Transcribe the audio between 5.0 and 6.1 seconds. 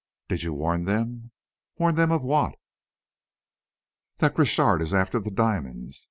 the diamonds.